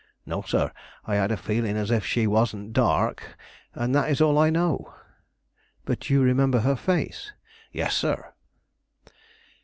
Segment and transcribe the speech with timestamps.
[0.25, 0.71] "No, sir;
[1.05, 3.37] I had a feeling as if she wasn't dark,
[3.75, 4.95] and that is all I know."
[5.85, 7.33] "But you remember her face?"
[7.71, 8.33] "Yes, sir!"